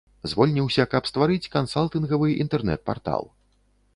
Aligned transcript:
Звольніўся, 0.29 0.85
каб 0.93 1.09
стварыць 1.09 1.51
кансалтынгавы 1.57 2.31
інтэрнэт-партал. 2.45 3.23